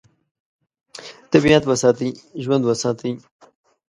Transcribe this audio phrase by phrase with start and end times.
[1.31, 2.09] طبیعت وساتئ،
[2.43, 3.13] ژوند وساتئ.